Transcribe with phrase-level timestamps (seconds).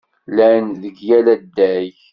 [0.31, 1.95] Llan deg yal adeg.